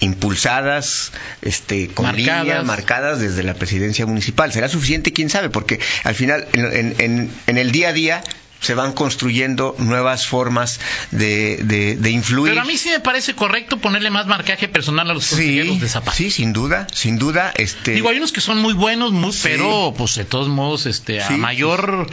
impulsadas, 0.00 1.12
este, 1.42 1.88
con 1.88 2.06
marcadas. 2.06 2.44
línea, 2.44 2.62
marcadas 2.62 3.20
desde 3.20 3.42
la 3.42 3.54
presidencia 3.54 4.06
municipal. 4.06 4.52
¿Será 4.52 4.68
suficiente? 4.68 5.12
¿Quién 5.12 5.30
sabe? 5.30 5.50
Porque 5.50 5.78
al 6.04 6.14
final, 6.14 6.46
en, 6.52 7.30
en, 7.46 7.58
el 7.58 7.70
día 7.70 7.90
a 7.90 7.92
día, 7.92 8.22
se 8.60 8.74
van 8.74 8.92
construyendo 8.92 9.74
nuevas 9.78 10.26
formas 10.26 10.80
de, 11.10 11.96
de, 11.98 12.10
influir. 12.10 12.52
Pero 12.52 12.62
a 12.62 12.64
mí 12.64 12.76
sí 12.76 12.90
me 12.90 13.00
parece 13.00 13.34
correcto 13.34 13.78
ponerle 13.78 14.10
más 14.10 14.26
marcaje 14.26 14.68
personal 14.68 15.10
a 15.10 15.14
los 15.14 15.28
consejeros 15.28 15.80
de 15.80 15.88
Zapata. 15.88 16.16
Sí, 16.16 16.30
sin 16.30 16.52
duda, 16.52 16.86
sin 16.92 17.18
duda. 17.18 17.52
Este... 17.56 17.92
Digo, 17.92 18.08
hay 18.10 18.18
unos 18.18 18.32
que 18.32 18.40
son 18.40 18.58
muy 18.58 18.74
buenos, 18.74 19.12
muy, 19.12 19.34
pero 19.42 19.94
pues 19.96 20.16
de 20.16 20.24
todos 20.24 20.48
modos, 20.48 20.86
este, 20.86 21.22
a 21.22 21.30
mayor... 21.30 22.10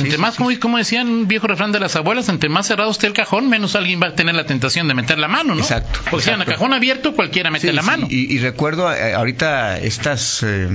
entre 0.00 0.18
más, 0.18 0.36
como, 0.36 0.50
como 0.60 0.78
decían 0.78 1.08
un 1.08 1.28
viejo 1.28 1.46
refrán 1.46 1.72
de 1.72 1.80
las 1.80 1.96
abuelas, 1.96 2.28
entre 2.28 2.48
más 2.48 2.66
cerrado 2.66 2.90
esté 2.90 3.06
el 3.06 3.12
cajón, 3.12 3.48
menos 3.48 3.76
alguien 3.76 4.00
va 4.02 4.08
a 4.08 4.14
tener 4.14 4.34
la 4.34 4.46
tentación 4.46 4.88
de 4.88 4.94
meter 4.94 5.18
la 5.18 5.28
mano, 5.28 5.54
¿no? 5.54 5.60
Exacto. 5.60 6.00
Porque 6.10 6.24
si 6.24 6.30
en 6.30 6.40
el 6.40 6.46
cajón 6.46 6.72
abierto, 6.72 7.14
cualquiera 7.14 7.50
mete 7.50 7.72
la 7.72 7.82
mano. 7.82 8.06
Y, 8.10 8.38
recuerdo 8.38 8.92
eh, 8.92 9.14
ahorita 9.14 9.78
estas 9.78 10.42
eh, 10.42 10.68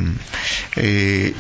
eh, 0.76 1.34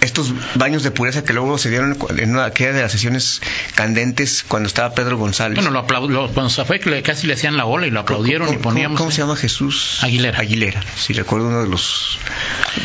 estos 0.00 0.32
baños 0.54 0.82
de 0.82 0.90
pureza 0.90 1.24
que 1.24 1.32
luego 1.32 1.58
se 1.58 1.70
dieron 1.70 1.96
en 2.16 2.30
una 2.30 2.44
aquella 2.44 2.72
de 2.72 2.82
las 2.82 2.92
sesiones 2.92 3.40
candentes 3.74 4.44
cuando 4.46 4.68
estaba 4.68 4.94
Pedro 4.94 5.18
González. 5.18 5.56
Bueno, 5.56 5.70
lo 5.70 5.80
aplaudió, 5.80 6.28
cuando 6.28 6.50
se 6.50 6.64
fue 6.64 6.78
que 6.78 7.02
casi 7.02 7.26
le 7.26 7.34
hacían 7.34 7.56
la 7.56 7.66
ola 7.66 7.86
y 7.86 7.90
lo 7.90 8.00
aplaudieron 8.00 8.52
y 8.52 8.58
poníamos. 8.58 8.98
¿Cómo, 8.98 9.10
se 9.10 9.18
llama 9.18 9.36
Jesús? 9.36 9.98
Aguilera. 10.02 10.38
Aguilera, 10.38 10.82
sí, 10.96 11.12
recuerdo 11.12 11.48
uno 11.48 11.62
de 11.62 11.68
los. 11.68 12.18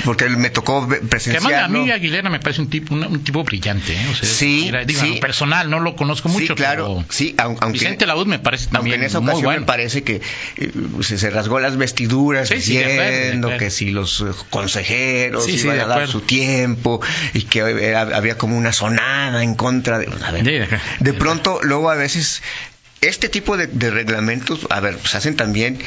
Porque 0.06 0.26
él 0.26 0.38
me 0.38 0.50
tocó 0.50 0.88
presenciar. 0.88 1.64
a 1.64 1.68
mí 1.68 1.92
Aguilera 1.92 2.30
me 2.30 2.40
parece 2.40 2.62
un 2.62 2.70
tipo, 2.70 2.96
un, 2.96 3.24
tipo 3.24 3.44
brillante, 3.44 3.94
¿eh? 3.94 4.08
Sí, 4.22 4.72
sí. 4.90 5.18
personal, 5.20 5.70
no 5.70 5.80
lo 5.80 5.96
conozco 5.96 6.30
mucho. 6.30 6.48
Sí, 6.48 6.56
claro, 6.56 7.04
sí, 7.10 7.36
aunque. 7.38 7.72
Vicente 7.72 8.06
Laud 8.06 8.28
me 8.28 8.40
parece 8.40 8.68
también. 8.68 8.96
Aunque 8.96 8.96
en 8.96 9.04
esa 9.04 9.20
ocasión 9.20 9.62
me 9.62 9.66
parece 9.66 10.04
que 10.04 10.22
eh, 10.58 10.72
se, 11.02 11.30
rasgó 11.30 11.60
las 11.60 11.78
vestiduras 11.78 12.50
diciendo 12.50 13.52
que 13.58 13.70
si 13.70 13.92
los 13.92 14.22
eh, 14.22 14.26
consejeros 14.50 15.48
iban 15.48 15.80
a 15.80 15.86
dar 15.86 16.08
su 16.08 16.22
tiempo 16.22 17.02
y 17.34 17.44
que 17.44 17.62
había 17.96 18.38
como 18.38 18.58
una 18.58 18.74
sonada 18.74 19.44
en 19.44 19.56
contra 19.56 20.00
de... 20.00 20.68
de 21.00 21.14
pronto, 21.14 21.60
luego 21.64 21.90
a 21.90 21.96
veces, 21.96 22.42
este 23.02 23.30
tipo 23.30 23.58
de, 23.58 23.90
reglamentos, 23.90 24.68
a 24.70 24.80
ver, 24.80 24.98
pues 24.98 25.16
hacen 25.16 25.36
también 25.36 25.80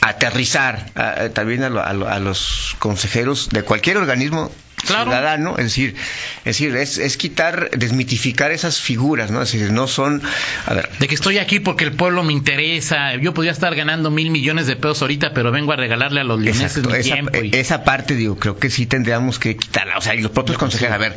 aterrizar 0.00 0.90
también 1.34 1.62
a, 1.62 2.18
los 2.18 2.76
consejeros 2.78 3.50
de 3.50 3.62
cualquier 3.62 3.98
organismo 3.98 4.50
ciudadano, 4.84 5.56
es 5.58 5.64
decir, 5.64 5.94
es 6.38 6.58
decir, 6.58 6.76
es, 6.76 7.16
quitar, 7.16 7.70
desmitificar 7.70 8.50
esas 8.50 8.80
figuras, 8.80 9.30
¿no? 9.30 9.42
Es 9.42 9.52
decir, 9.52 9.72
no 9.72 9.86
son, 9.86 10.22
a 10.66 10.74
ver. 10.74 10.88
De 10.98 11.08
que 11.08 11.14
estoy 11.14 11.38
aquí 11.38 11.60
porque 11.60 11.84
el 11.84 11.92
pueblo 11.92 12.22
me 12.22 12.32
interesa, 12.32 13.16
yo 13.16 13.34
podría 13.34 13.52
estar 13.52 13.74
ganando 13.74 14.10
mil 14.10 14.30
millones 14.30 14.66
de 14.66 14.76
pesos 14.76 15.02
ahorita, 15.02 15.32
pero 15.34 15.52
vengo 15.52 15.72
a 15.72 15.76
regalarle 15.76 16.20
a 16.20 16.24
los 16.24 16.40
leoneses 16.40 16.86
mi 16.86 16.92
esa, 16.94 17.14
tiempo. 17.14 17.32
Esa 17.34 17.84
parte, 17.84 18.14
digo, 18.14 18.38
creo 18.38 18.58
que 18.58 18.70
sí 18.70 18.86
tendríamos 18.86 19.38
que 19.38 19.56
quitarla, 19.56 19.98
o 19.98 20.00
sea, 20.00 20.14
y 20.14 20.20
los 20.20 20.30
propios 20.30 20.58
consejeros, 20.58 20.94
a 20.94 20.98
ver, 20.98 21.16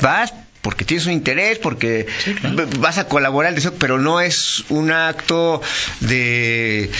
vas 0.00 0.32
porque 0.66 0.84
tienes 0.84 1.06
un 1.06 1.12
interés, 1.12 1.60
porque 1.60 2.08
vas 2.80 2.98
a 2.98 3.06
colaborar, 3.06 3.54
pero 3.78 4.00
no 4.00 4.20
es 4.20 4.64
un 4.68 4.90
acto 4.90 5.62
de, 6.00 6.90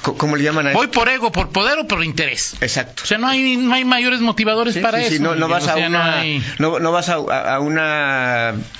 ¿cómo 0.00 0.36
le 0.36 0.44
llaman 0.44 0.68
a 0.68 0.72
Voy 0.72 0.86
por 0.86 1.10
ego, 1.10 1.30
por 1.30 1.50
poder 1.50 1.78
o 1.78 1.86
por 1.86 2.02
interés. 2.02 2.54
Exacto. 2.62 3.02
O 3.04 3.06
sea, 3.06 3.18
no 3.18 3.28
hay, 3.28 3.58
no 3.58 3.74
hay 3.74 3.84
mayores 3.84 4.20
motivadores 4.20 4.78
para 4.78 5.02
eso. 5.02 5.22
no, 5.22 5.34
no, 5.34 5.48
vas 5.48 5.68
a 5.68 5.76
una, 5.76 6.24
no, 6.58 6.92
vas 6.92 7.10
a, 7.10 7.58
un 7.58 7.78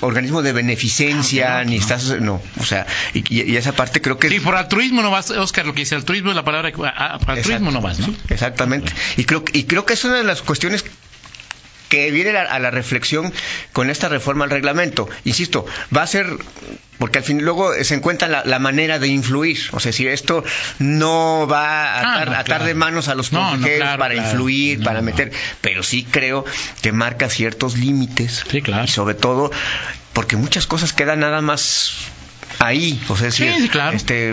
organismo 0.01 0.41
de 0.41 0.55
beneficencia, 0.55 1.63
ni 1.65 1.77
estás, 1.77 2.19
no, 2.23 2.41
o 2.59 2.65
sea, 2.65 2.87
y, 3.13 3.57
esa 3.57 3.73
parte 3.73 4.01
creo 4.01 4.19
que... 4.19 4.31
Sí, 4.31 4.41
por 4.41 4.57
altruismo 4.57 5.03
no 5.03 5.11
vas, 5.11 5.33
Oscar, 5.33 5.67
lo 5.67 5.75
que 5.75 5.81
dice 5.81 5.97
altruismo 5.97 6.31
es 6.31 6.37
la 6.37 6.47
palabra, 6.47 6.73
altruismo 7.27 7.71
no 7.71 7.83
vas, 7.83 7.99
¿no? 7.99 8.15
exactamente. 8.31 8.91
Y 9.19 9.25
creo, 9.25 9.45
y 9.53 9.65
creo 9.65 9.85
que 9.85 9.93
es 9.93 10.03
una 10.07 10.15
de 10.15 10.25
las 10.25 10.41
cuestiones 10.41 10.83
que 11.89 12.11
viene 12.11 12.37
a, 12.37 12.59
la 12.59 12.71
reflexión 12.71 13.33
con 13.73 13.91
esta 13.91 14.09
reforma 14.09 14.45
al 14.45 14.51
reglamento. 14.51 15.09
Insisto, 15.25 15.67
va 15.95 16.03
a 16.03 16.07
ser 16.07 16.27
porque 16.99 17.19
al 17.19 17.25
fin 17.25 17.45
luego 17.45 17.73
se 17.83 17.95
encuentra 17.95 18.45
la, 18.45 18.59
manera 18.59 18.99
de 18.99 19.09
influir. 19.09 19.59
O 19.73 19.81
sea, 19.81 19.93
si 19.93 20.07
esto 20.07 20.45
no 20.79 21.47
va 21.51 21.85
a 21.85 22.01
ah, 22.01 22.39
atar, 22.39 22.65
de 22.65 22.75
manos 22.75 23.09
a 23.09 23.15
los 23.15 23.31
consejeros 23.31 23.97
para 23.99 24.15
influir, 24.15 24.83
para 24.83 25.03
meter, 25.03 25.33
pero 25.61 25.83
sí 25.83 26.07
creo 26.09 26.45
que 26.83 26.93
marca 26.93 27.29
ciertos 27.29 27.77
límites. 27.77 28.45
Sí, 28.51 28.63
claro. 28.63 28.85
Y 28.85 28.89
sobre 28.89 29.15
todo 29.15 29.51
porque 30.13 30.37
muchas 30.37 30.67
cosas 30.67 30.93
quedan 30.93 31.21
nada 31.21 31.43
más 31.43 31.93
ahí. 32.61 33.01
O 33.09 33.17
sea, 33.17 33.31
sí, 33.31 33.69
claro. 33.71 33.97
este 33.97 34.33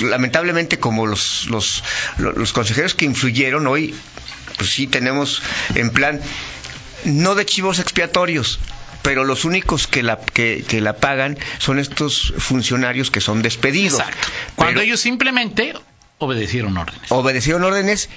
lamentablemente 0.00 0.78
como 0.78 1.06
los, 1.06 1.46
los, 1.48 1.82
los 2.18 2.52
consejeros 2.52 2.94
que 2.94 3.04
influyeron 3.04 3.66
hoy 3.66 3.94
pues 4.58 4.70
sí 4.70 4.86
tenemos 4.86 5.42
en 5.74 5.90
plan, 5.90 6.20
no 7.04 7.34
de 7.34 7.46
chivos 7.46 7.78
expiatorios, 7.78 8.58
pero 9.02 9.24
los 9.24 9.44
únicos 9.44 9.86
que 9.86 10.02
la, 10.02 10.18
que, 10.18 10.64
la 10.80 10.96
pagan 10.96 11.38
son 11.58 11.78
estos 11.78 12.34
funcionarios 12.36 13.10
que 13.10 13.20
son 13.20 13.40
despedidos. 13.40 14.00
Exacto. 14.00 14.28
Cuando 14.56 14.80
ellos 14.82 15.00
simplemente 15.00 15.72
obedecieron 16.18 16.76
órdenes. 16.76 17.10
Obedecieron 17.10 17.64
órdenes, 17.64 18.10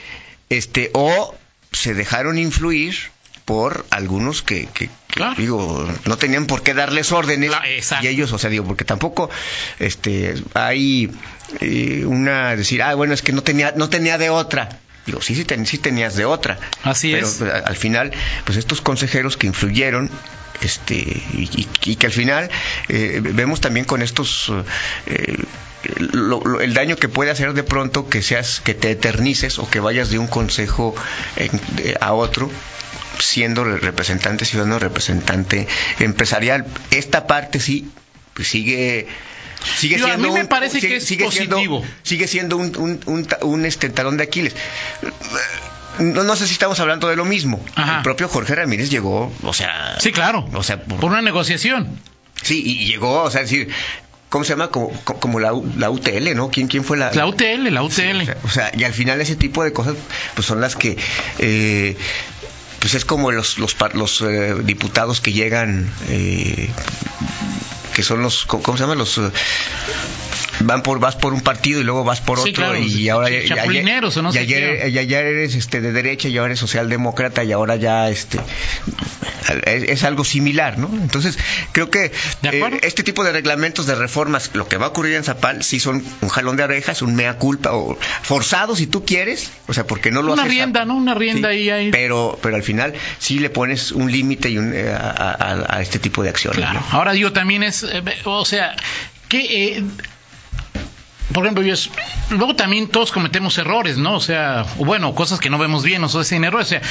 este, 0.50 0.90
o 0.94 1.36
se 1.72 1.94
dejaron 1.94 2.38
influir 2.38 2.96
por 3.46 3.86
algunos 3.90 4.42
que, 4.44 4.68
digo 5.38 5.88
no 6.06 6.18
tenían 6.18 6.46
por 6.46 6.64
qué 6.64 6.74
darles 6.74 7.12
órdenes 7.12 7.52
y 8.02 8.08
ellos 8.08 8.32
o 8.32 8.38
sea 8.38 8.50
digo 8.50 8.66
porque 8.66 8.86
tampoco 8.86 9.30
este 9.80 10.36
hay 10.54 11.12
eh, 11.60 12.06
una 12.06 12.56
decir 12.56 12.82
ah 12.82 12.94
bueno 12.96 13.14
es 13.14 13.22
que 13.22 13.34
no 13.34 13.44
tenía 13.44 13.74
no 13.76 13.90
tenía 13.90 14.18
de 14.18 14.30
otra 14.30 14.70
Digo, 15.06 15.22
sí, 15.22 15.36
sí, 15.36 15.46
sí 15.66 15.78
tenías 15.78 16.16
de 16.16 16.26
otra. 16.26 16.60
Así 16.84 17.12
pero, 17.12 17.28
es. 17.28 17.38
Pero 17.40 17.66
al 17.66 17.76
final, 17.76 18.12
pues 18.46 18.58
estos 18.58 18.82
consejeros 18.82 19.38
que 19.38 19.48
influyeron 19.48 20.10
este 20.62 20.96
y, 21.34 21.96
que 21.96 22.06
al 22.06 22.12
final 22.12 22.50
eh, 22.88 23.20
vemos 23.24 23.62
también 23.62 23.86
con 23.86 24.04
estos 24.04 24.52
eh, 25.08 25.38
el 25.84 26.74
daño 26.76 26.96
que 26.98 27.10
puede 27.10 27.32
hacer 27.32 27.54
de 27.54 27.64
pronto 27.64 28.08
que 28.10 28.22
seas 28.22 28.62
que 28.62 28.76
te 28.76 28.92
eternices 28.92 29.58
o 29.58 29.68
que 29.68 29.80
vayas 29.80 30.12
de 30.12 30.20
un 30.20 30.28
consejo 30.28 30.94
a 32.00 32.14
otro 32.14 32.52
siendo 33.18 33.64
representante 33.64 34.46
ciudadano 34.46 34.78
representante 34.78 35.68
empresarial 36.00 36.68
esta 36.92 37.26
parte 37.26 37.60
sí 37.60 37.90
pues 38.36 38.48
sigue 38.48 39.08
Sigue 39.64 39.98
siendo 39.98 40.14
a 40.14 40.18
mí 40.18 40.32
me 40.32 40.46
parece 40.46 40.80
que 40.80 40.98
es 40.98 41.14
positivo. 41.18 41.84
sigue 42.04 42.28
siendo 42.28 42.58
un, 42.58 43.00
un, 43.06 43.28
un, 43.42 43.66
este, 43.66 43.90
talón 43.90 44.18
de 44.18 44.24
Aquiles. 44.24 44.56
No, 46.00 46.24
no, 46.24 46.36
sé 46.36 46.48
si 46.48 46.54
estamos 46.54 46.80
hablando 46.80 47.08
de 47.08 47.16
lo 47.16 47.26
mismo. 47.26 47.64
El 47.78 48.02
propio 48.04 48.28
Jorge 48.28 48.56
Ramírez 48.56 48.90
llegó, 48.90 49.32
o 49.44 49.54
sea... 49.54 49.98
Sí, 50.00 50.12
claro. 50.12 50.48
O 50.54 50.64
sea, 50.64 50.82
por, 50.84 51.06
una 51.06 51.22
negociación. 51.22 52.00
Sí, 52.42 52.64
y 52.66 52.86
llegó, 52.86 53.24
o 53.24 53.32
sea, 53.32 53.42
decir... 53.42 53.70
¿Cómo 54.30 54.46
se 54.46 54.52
llama? 54.54 54.70
Como, 54.70 54.94
como 55.04 55.42
la, 55.42 55.52
la, 55.78 55.90
UTL, 55.90 56.34
¿no? 56.36 56.50
¿Quién, 56.50 56.70
quién 56.70 56.86
fue 56.86 56.96
la...? 56.96 57.12
La 57.12 57.28
UTL, 57.28 57.68
la 57.70 57.84
UTL. 57.84 58.32
o, 58.46 58.50
sea, 58.50 58.72
y 58.74 58.86
al 58.86 58.94
final 58.94 59.20
ese 59.20 59.36
tipo 59.36 59.62
de 59.62 59.74
cosas 59.74 59.96
pues 60.36 60.48
son 60.48 60.62
las 60.62 60.78
que... 60.78 60.98
Eh, 61.38 61.98
pues 62.80 62.94
es 62.94 63.04
como 63.04 63.32
los, 63.32 63.60
los, 63.60 63.76
los 63.94 64.22
eh, 64.22 64.56
diputados 64.64 65.20
que 65.20 65.34
llegan... 65.34 65.92
Eh, 66.08 66.70
que 67.94 68.04
son 68.04 68.22
los, 68.22 68.46
¿cómo 68.46 68.78
se 68.78 68.84
llama? 68.84 68.96
Los 68.96 69.18
eh, 69.18 69.32
van 70.64 70.84
por 70.84 71.00
vas 71.00 71.16
por 71.16 71.34
un 71.34 71.42
partido 71.42 71.82
y 71.82 71.84
luego 71.84 72.04
vas 72.04 72.22
por 72.22 72.40
otro 72.40 72.78
y 72.78 73.10
ahora 73.10 73.30
ya, 73.30 73.66
ya, 74.88 75.20
eres 75.20 75.56
este 75.56 75.82
de 75.82 75.92
derecha 75.92 76.28
y 76.28 76.38
ahora 76.38 76.52
eres 76.52 76.60
socialdemócrata 76.60 77.44
y 77.44 77.52
ahora 77.52 77.76
ya 77.76 78.10
este 78.10 78.40
es, 79.66 80.04
algo 80.04 80.24
similar, 80.24 80.78
¿no? 80.78 80.90
Entonces, 81.02 81.38
creo 81.72 81.90
que 81.90 82.12
eh, 82.44 82.80
este 82.84 83.04
tipo 83.04 83.24
de 83.24 83.32
reglamentos 83.32 83.86
de 83.86 83.96
reformas, 83.96 84.52
lo 84.54 84.68
que 84.68 84.78
va 84.78 84.88
a 84.88 84.90
ocurrir 84.90 85.16
en 85.16 85.24
Zapal, 85.24 85.64
sí 85.64 85.80
son 85.80 86.04
un 86.22 86.30
jalón 86.30 86.58
de 86.58 86.64
orejas, 86.64 87.02
un 87.02 87.16
mea 87.16 87.38
culpa, 87.38 87.74
o 87.74 87.98
forzado 88.22 88.76
si 88.76 88.88
tú 88.88 89.06
quieres, 89.06 89.52
o 89.68 89.74
sea, 89.74 89.86
porque 89.86 90.12
no 90.12 90.22
lo 90.22 90.34
Una 90.34 90.46
rienda, 90.46 90.86
¿no? 90.86 90.96
Una 90.96 91.14
rienda 91.14 91.50
ahí, 91.50 91.70
ahí. 91.70 91.92
Pero, 91.92 92.40
pero 92.42 92.56
al 92.56 92.64
final 92.64 92.94
sí 93.20 93.40
le 93.40 93.50
pones 93.50 93.92
un 93.92 94.12
límite 94.12 94.50
y 94.50 94.58
un, 94.58 94.74
eh, 94.74 94.94
a, 94.94 95.80
este 95.82 96.00
tipo 96.00 96.24
de 96.24 96.30
acciones. 96.30 96.60
Claro. 96.60 96.82
Ahora 96.92 97.14
digo, 97.14 97.32
también 97.32 97.64
es, 97.64 97.84
eh, 97.84 98.04
o 98.26 98.46
sea, 98.46 98.76
que 99.28 99.84
por 101.34 101.44
ejemplo, 101.44 101.64
yo, 101.64 101.76
luego 102.30 102.56
también 102.56 102.88
todos 102.88 103.12
cometemos 103.12 103.58
errores, 103.58 103.98
¿no? 103.98 104.16
O 104.16 104.20
sea, 104.20 104.66
bueno, 104.78 105.14
cosas 105.16 105.40
que 105.40 105.50
no 105.50 105.58
vemos 105.58 105.84
bien, 105.84 106.04
o 106.04 106.10
sea, 106.10 106.24
sin 106.24 106.44
errores. 106.44 106.68
O 106.68 106.70
sea, 106.70 106.82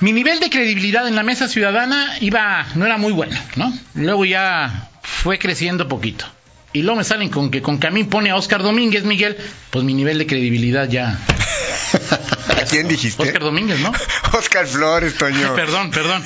mi 0.00 0.12
nivel 0.12 0.40
de 0.40 0.50
credibilidad 0.50 1.06
en 1.06 1.14
la 1.14 1.22
mesa 1.22 1.48
ciudadana 1.48 2.16
iba, 2.20 2.66
no 2.74 2.86
era 2.86 2.96
muy 2.96 3.12
bueno, 3.12 3.38
¿no? 3.56 3.72
Luego 3.94 4.24
ya 4.24 4.88
fue 5.02 5.38
creciendo 5.38 5.88
poquito. 5.88 6.24
Y 6.72 6.82
luego 6.82 6.98
me 6.98 7.04
salen 7.04 7.28
con 7.28 7.50
que 7.50 7.62
con 7.62 7.78
que 7.78 7.88
a 7.88 7.90
mí 7.90 8.04
pone 8.04 8.30
a 8.30 8.36
Oscar 8.36 8.62
Domínguez, 8.62 9.04
Miguel, 9.04 9.36
pues 9.70 9.84
mi 9.84 9.92
nivel 9.92 10.18
de 10.18 10.26
credibilidad 10.26 10.88
ya. 10.88 11.18
¿A 12.60 12.64
quién 12.64 12.88
dijiste? 12.88 13.22
Oscar 13.22 13.42
Domínguez, 13.42 13.80
¿no? 13.80 13.92
Oscar 14.38 14.66
Flores, 14.66 15.14
Toño. 15.16 15.54
perdón, 15.56 15.90
perdón. 15.90 16.22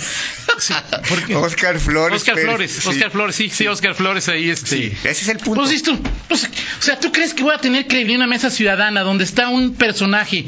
Oscar 1.37 1.81
Flores. 1.81 2.23
Oscar 2.23 2.39
Flores, 2.39 2.87
Oscar 2.87 3.11
Flores, 3.11 3.37
sí, 3.37 3.51
sí, 3.51 3.67
Oscar 3.67 3.95
Flores 3.95 4.29
ahí 4.29 4.51
este. 4.51 4.69
Sí, 4.69 4.93
ese 5.03 5.11
es 5.11 5.29
el 5.29 5.39
punto. 5.39 5.63
Pues, 5.63 5.83
tú, 5.83 5.99
pues, 6.29 6.45
o 6.45 6.83
sea, 6.83 6.99
¿tú 7.01 7.11
crees 7.13 7.35
que 7.35 7.43
voy 7.43 7.55
a 7.55 7.59
tener 7.59 7.87
credibilidad 7.87 8.17
en 8.17 8.23
una 8.23 8.27
mesa 8.35 8.51
ciudadana 8.51 9.03
donde 9.03 9.25
está 9.25 9.49
un 9.49 9.75
personaje 9.75 10.45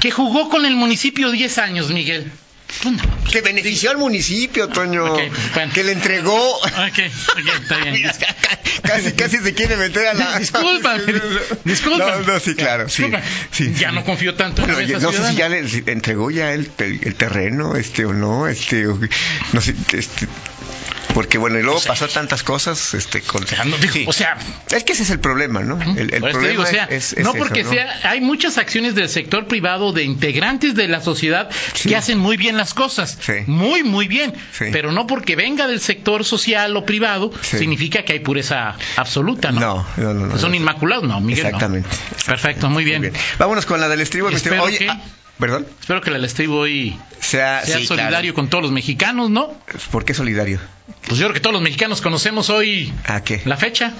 que 0.00 0.10
jugó 0.10 0.48
con 0.48 0.64
el 0.66 0.76
municipio 0.76 1.30
10 1.30 1.58
años, 1.58 1.90
Miguel? 1.90 2.30
Pues 2.82 2.96
que 3.30 3.40
benefició 3.40 3.90
al 3.90 3.98
municipio, 3.98 4.68
Toño. 4.68 5.14
Pues, 5.54 5.72
que 5.72 5.84
le 5.84 5.92
entregó. 5.92 6.56
Ok, 6.56 6.98
está 6.98 7.78
bien. 7.78 8.10
casi, 8.82 9.12
casi 9.12 9.38
se 9.38 9.54
quiere 9.54 9.76
meter 9.76 10.06
a 10.08 10.14
la. 10.14 10.38
Disculpa, 10.38 10.96
disculpa. 11.64 12.18
No, 12.18 12.32
no, 12.32 12.40
sí, 12.40 12.54
claro. 12.54 12.88
Sí, 12.88 13.10
ya 13.74 13.90
no 13.92 14.04
confío 14.04 14.34
tanto 14.34 14.62
en 14.62 14.72
bueno, 14.72 15.00
No 15.00 15.12
sé 15.12 15.30
si 15.30 15.36
ya 15.36 15.48
le 15.48 15.64
entregó 15.86 16.30
ya 16.30 16.52
el, 16.52 16.70
el, 16.78 17.14
terreno, 17.14 17.76
este 17.76 18.04
o 18.04 18.12
no, 18.12 18.46
este, 18.46 18.84
no 18.84 19.60
sé, 19.60 19.74
este, 19.92 20.28
porque 21.18 21.36
bueno, 21.36 21.58
y 21.58 21.64
luego 21.64 21.80
pasó 21.84 22.06
tantas 22.06 22.44
cosas, 22.44 22.94
este, 22.94 23.22
con... 23.22 23.42
o 23.42 24.12
sea, 24.12 24.38
es 24.70 24.84
que 24.84 24.92
ese 24.92 25.02
es 25.02 25.10
el 25.10 25.18
problema, 25.18 25.62
¿no? 25.62 25.76
El, 25.96 26.10
problema 26.10 26.64
es, 26.90 27.16
no 27.18 27.34
porque 27.34 27.64
sea, 27.64 27.92
hay 28.04 28.20
muchas 28.20 28.56
acciones 28.56 28.94
del 28.94 29.08
sector 29.08 29.48
privado 29.48 29.92
de 29.92 30.04
integrantes 30.04 30.76
de 30.76 30.86
la 30.86 31.00
sociedad 31.00 31.50
que 31.82 31.96
hacen 31.96 32.18
muy 32.18 32.36
bien 32.36 32.56
las 32.56 32.72
cosas, 32.72 33.18
muy 33.48 33.82
muy 33.82 34.06
bien, 34.06 34.32
pero 34.70 34.92
no 34.92 35.08
porque 35.08 35.34
venga 35.34 35.66
del 35.66 35.80
sector 35.80 36.24
social 36.24 36.76
o 36.76 36.86
privado 36.86 37.32
significa 37.42 38.04
que 38.04 38.12
hay 38.12 38.20
pureza 38.20 38.76
absoluta, 38.94 39.50
¿no? 39.50 39.84
No, 39.96 40.14
no, 40.14 40.14
no. 40.14 40.38
Son 40.38 40.54
inmaculados, 40.54 41.02
no, 41.02 41.20
Miguel. 41.20 41.46
Exactamente. 41.46 41.88
Perfecto, 42.26 42.70
muy 42.70 42.84
bien. 42.84 43.12
Vámonos 43.40 43.66
con 43.66 43.80
la 43.80 43.88
del 43.88 44.02
estribo. 44.02 44.28
Oye, 44.28 44.88
¿Perdón? 45.38 45.66
Espero 45.80 46.00
que 46.00 46.10
el 46.10 46.24
estribo 46.24 46.58
hoy 46.58 46.98
sea, 47.20 47.64
solidario 47.64 48.34
con 48.34 48.48
todos 48.48 48.62
los 48.62 48.72
mexicanos, 48.72 49.30
¿no? 49.30 49.54
¿Por 49.90 50.04
qué 50.04 50.14
solidario? 50.14 50.58
Pues 51.06 51.18
yo 51.18 51.26
creo 51.26 51.34
que 51.34 51.40
todos 51.40 51.54
los 51.54 51.62
mexicanos 51.62 52.00
conocemos 52.00 52.50
hoy 52.50 52.92
¿A 53.06 53.22
qué? 53.22 53.42
la 53.44 53.56
fecha. 53.56 53.92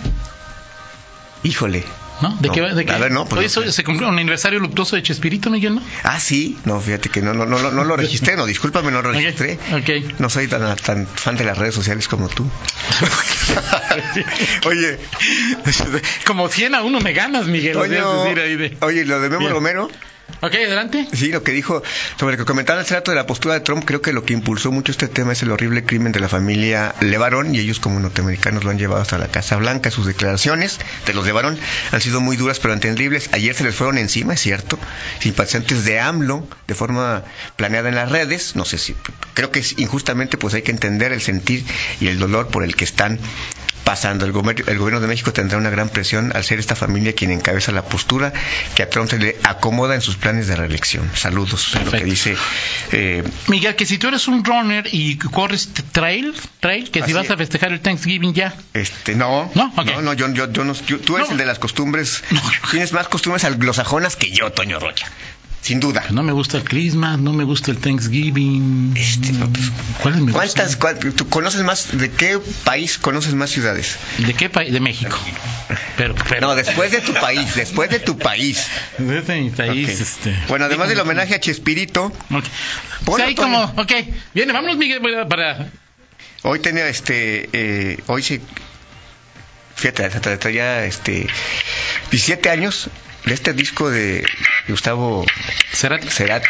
Híjole. 1.44 1.84
¿No? 2.20 2.36
¿De 2.40 2.50
qué? 2.50 2.62
De 2.62 2.84
qué? 2.84 2.92
A 2.92 2.98
ver, 2.98 3.12
no. 3.12 3.26
Pues 3.26 3.56
hoy 3.56 3.70
se 3.70 3.84
cumplió 3.84 4.08
un 4.08 4.18
aniversario 4.18 4.58
luctuoso 4.58 4.96
de 4.96 5.04
Chespirito, 5.04 5.50
Miguel, 5.50 5.76
¿no? 5.76 5.82
Ah, 6.02 6.18
sí. 6.18 6.58
No, 6.64 6.80
fíjate 6.80 7.10
que 7.10 7.22
no, 7.22 7.32
no, 7.32 7.46
no, 7.46 7.70
no 7.70 7.84
lo 7.84 7.96
registré, 7.96 8.36
no, 8.36 8.44
discúlpame, 8.44 8.90
no 8.90 9.02
lo 9.02 9.12
registré. 9.12 9.56
Okay. 9.80 10.16
No 10.18 10.28
soy 10.28 10.48
tan, 10.48 10.74
tan 10.76 11.06
fan 11.06 11.36
de 11.36 11.44
las 11.44 11.56
redes 11.56 11.76
sociales 11.76 12.08
como 12.08 12.28
tú. 12.28 12.44
oye. 14.66 14.98
como 16.26 16.48
100 16.48 16.74
a 16.74 16.82
uno 16.82 16.98
me 16.98 17.12
ganas, 17.12 17.46
Miguel. 17.46 17.76
Oye, 17.76 19.04
lo 19.04 19.20
de 19.20 19.30
Memo 19.30 19.48
Romero. 19.48 19.88
Ok, 20.40 20.54
adelante. 20.54 21.08
Sí, 21.12 21.32
lo 21.32 21.42
que 21.42 21.50
dijo 21.50 21.82
sobre 22.16 22.36
lo 22.36 22.44
que 22.44 22.46
comentaba 22.46 22.78
el 22.78 22.86
trato 22.86 23.10
de 23.10 23.16
la 23.16 23.26
postura 23.26 23.54
de 23.54 23.60
Trump, 23.60 23.84
creo 23.84 24.00
que 24.00 24.12
lo 24.12 24.24
que 24.24 24.34
impulsó 24.34 24.70
mucho 24.70 24.92
este 24.92 25.08
tema 25.08 25.32
es 25.32 25.42
el 25.42 25.50
horrible 25.50 25.84
crimen 25.84 26.12
de 26.12 26.20
la 26.20 26.28
familia 26.28 26.94
Levarón 27.00 27.54
y 27.54 27.58
ellos 27.58 27.80
como 27.80 27.98
norteamericanos 27.98 28.62
lo 28.62 28.70
han 28.70 28.78
llevado 28.78 29.02
hasta 29.02 29.18
la 29.18 29.26
Casa 29.26 29.56
Blanca. 29.56 29.90
Sus 29.90 30.06
declaraciones 30.06 30.78
de 31.06 31.14
los 31.14 31.26
Levarón 31.26 31.58
han 31.90 32.00
sido 32.00 32.20
muy 32.20 32.36
duras 32.36 32.60
pero 32.60 32.72
entendibles. 32.72 33.30
Ayer 33.32 33.54
se 33.54 33.64
les 33.64 33.74
fueron 33.74 33.98
encima, 33.98 34.34
es 34.34 34.40
cierto, 34.40 34.78
simpatizantes 35.18 35.84
de 35.84 35.98
AMLO 35.98 36.46
de 36.68 36.74
forma 36.76 37.24
planeada 37.56 37.88
en 37.88 37.96
las 37.96 38.12
redes. 38.12 38.54
No 38.54 38.64
sé 38.64 38.78
si, 38.78 38.94
creo 39.34 39.50
que 39.50 39.64
injustamente 39.76 40.38
pues 40.38 40.54
hay 40.54 40.62
que 40.62 40.70
entender 40.70 41.12
el 41.12 41.20
sentir 41.20 41.64
y 42.00 42.06
el 42.06 42.20
dolor 42.20 42.46
por 42.46 42.62
el 42.62 42.76
que 42.76 42.84
están 42.84 43.18
pasando. 43.88 44.26
El, 44.26 44.34
el, 44.66 44.78
gobierno 44.78 45.00
de 45.00 45.06
México 45.06 45.32
tendrá 45.32 45.56
una 45.56 45.70
gran 45.70 45.88
presión 45.88 46.30
al 46.36 46.44
ser 46.44 46.58
esta 46.58 46.76
familia 46.76 47.14
quien 47.14 47.30
encabeza 47.30 47.72
la 47.72 47.84
postura 47.84 48.34
que 48.74 48.82
a 48.82 48.90
Trump 48.90 49.08
se 49.08 49.18
le 49.18 49.38
acomoda 49.44 49.94
en 49.94 50.02
sus 50.02 50.16
planes 50.16 50.46
de 50.46 50.56
reelección. 50.56 51.10
Saludos. 51.14 51.74
Lo 51.86 51.90
que 51.90 52.04
dice 52.04 52.36
eh, 52.92 53.24
Miguel, 53.46 53.76
que 53.76 53.86
si 53.86 53.96
tú 53.96 54.08
eres 54.08 54.28
un 54.28 54.44
runner 54.44 54.86
y 54.92 55.16
corres 55.16 55.70
trail, 55.92 56.34
trail, 56.60 56.90
que 56.90 57.02
si 57.02 57.14
vas 57.14 57.30
a 57.30 57.38
festejar 57.38 57.72
el 57.72 57.80
Thanksgiving 57.80 58.34
ya. 58.34 58.54
Este, 58.74 59.14
no. 59.14 59.50
No, 59.54 59.72
no, 60.02 60.12
yo, 60.12 60.34
yo, 60.34 60.52
yo 60.52 60.64
no, 60.64 60.74
tú 60.74 61.16
eres 61.16 61.30
el 61.30 61.38
de 61.38 61.46
las 61.46 61.58
costumbres. 61.58 62.22
Tienes 62.70 62.92
más 62.92 63.08
costumbres 63.08 63.44
anglosajonas 63.44 64.16
que 64.16 64.30
yo, 64.30 64.52
Toño 64.52 64.78
Rocha 64.80 65.06
sin 65.60 65.80
duda. 65.80 66.04
No 66.10 66.22
me 66.22 66.32
gusta 66.32 66.56
el 66.56 66.64
Christmas, 66.64 67.18
no 67.18 67.32
me 67.32 67.44
gusta 67.44 67.70
el 67.70 67.78
Thanksgiving. 67.78 68.94
Este, 68.96 69.32
pues, 70.02 70.32
¿Cuántas, 70.32 70.78
tú 71.16 71.28
conoces 71.28 71.62
más, 71.62 71.98
de 71.98 72.10
qué 72.10 72.38
país 72.64 72.98
conoces 72.98 73.34
más 73.34 73.50
ciudades? 73.50 73.96
¿De 74.18 74.34
qué 74.34 74.48
país? 74.48 74.72
De 74.72 74.80
México. 74.80 75.18
Pero, 75.96 76.14
No, 76.40 76.54
después 76.54 76.92
de 76.92 77.00
tu 77.00 77.12
país, 77.14 77.54
después 77.54 77.90
de 77.90 77.98
tu 77.98 78.16
país. 78.18 78.66
Desde 78.98 79.40
mi 79.40 79.50
país, 79.50 80.00
este. 80.00 80.34
Bueno, 80.48 80.66
además 80.66 80.88
del 80.88 81.00
homenaje 81.00 81.34
a 81.34 81.40
Chespirito. 81.40 82.12
Okay. 83.04 83.34
como, 83.34 83.62
ok, 83.62 83.92
viene, 84.34 84.52
vámonos 84.52 84.76
Miguel 84.76 85.00
para... 85.28 85.70
Hoy 86.42 86.60
tenía, 86.60 86.88
este, 86.88 87.48
eh, 87.52 87.98
hoy 88.06 88.22
se... 88.22 88.40
Fíjate, 89.74 90.52
ya, 90.52 90.84
este, 90.84 91.26
17 92.10 92.50
años 92.50 92.90
de 93.24 93.34
este 93.34 93.52
disco 93.52 93.90
de 93.90 94.24
Gustavo 94.68 95.24
Cerati. 95.72 96.48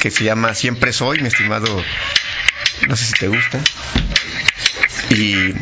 que 0.00 0.10
se 0.10 0.24
llama 0.24 0.54
Siempre 0.54 0.92
Soy, 0.92 1.20
mi 1.20 1.28
estimado, 1.28 1.82
no 2.88 2.96
sé 2.96 3.04
si 3.04 3.12
te 3.12 3.28
gusta. 3.28 3.60
Y 5.10 5.54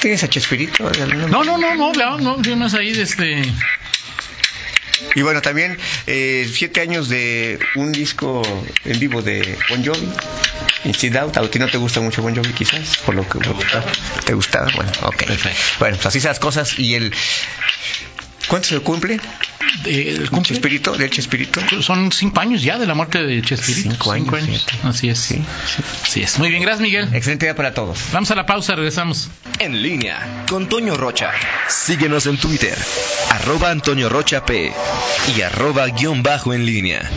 ¿Tienes 0.00 0.22
a 0.22 0.28
Chespirito? 0.28 0.90
No, 1.28 1.44
no, 1.44 1.56
no, 1.56 1.74
no, 1.74 1.92
no, 1.92 2.18
no, 2.18 2.42
tienes 2.42 2.74
ahí 2.74 2.92
desde... 2.92 3.40
Este, 3.40 3.52
y 5.14 5.22
bueno, 5.22 5.42
también 5.42 5.78
eh, 6.06 6.50
siete 6.52 6.80
años 6.80 7.08
de 7.08 7.58
un 7.76 7.92
disco 7.92 8.42
en 8.84 8.98
vivo 8.98 9.22
de 9.22 9.56
Bon 9.70 9.84
Jovi, 9.84 10.08
Inside 10.84 11.18
Out. 11.18 11.36
¿A 11.36 11.48
ti 11.48 11.58
no 11.58 11.68
te 11.68 11.78
gusta 11.78 12.00
mucho 12.00 12.20
Bon 12.20 12.34
Jovi 12.34 12.52
quizás? 12.52 12.98
Por 12.98 13.14
lo 13.14 13.28
que, 13.28 13.38
te 14.26 14.34
gustaba. 14.34 14.70
Bueno, 14.74 14.92
ok. 15.02 15.24
Bueno, 15.78 15.96
pues 15.96 16.06
así 16.06 16.18
esas 16.18 16.38
cosas. 16.38 16.78
Y 16.78 16.94
el 16.94 17.14
¿Cuánto 18.48 18.68
se 18.68 18.80
cumple? 18.80 19.20
¿El? 19.84 20.30
Chespirito, 20.42 20.96
del 20.96 21.10
Chespirito. 21.10 21.60
Son 21.82 22.12
cinco 22.12 22.40
años 22.40 22.62
ya 22.62 22.78
de 22.78 22.86
la 22.86 22.94
muerte 22.94 23.22
de 23.22 23.42
Chespirito. 23.42 23.90
Cinco 23.90 24.12
años. 24.12 24.66
Así 24.82 25.08
es. 25.08 25.18
Sí, 25.18 25.42
Así 26.02 26.22
es. 26.22 26.38
Muy 26.38 26.50
bien, 26.50 26.62
gracias 26.62 26.82
Miguel. 26.82 27.08
Excelente 27.12 27.46
día 27.46 27.54
para 27.54 27.74
todos. 27.74 27.98
Vamos 28.12 28.30
a 28.30 28.34
la 28.34 28.46
pausa, 28.46 28.74
regresamos. 28.74 29.30
En 29.58 29.82
línea 29.82 30.44
con 30.48 30.68
Toño 30.68 30.96
Rocha. 30.96 31.30
Síguenos 31.68 32.26
en 32.26 32.36
Twitter, 32.36 32.76
arroba 33.30 33.70
Antonio 33.70 34.08
Rocha 34.08 34.44
P 34.44 34.72
y 35.36 35.40
arroba 35.42 35.86
guion 35.88 36.22
bajo 36.22 36.52
en 36.52 36.66
línea. 36.66 37.10